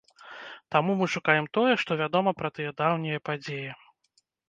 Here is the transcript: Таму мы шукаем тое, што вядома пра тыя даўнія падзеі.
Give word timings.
Таму 0.75 0.95
мы 1.01 1.09
шукаем 1.17 1.45
тое, 1.59 1.73
што 1.83 1.99
вядома 2.03 2.35
пра 2.43 2.53
тыя 2.59 2.75
даўнія 2.83 3.25
падзеі. 3.31 3.71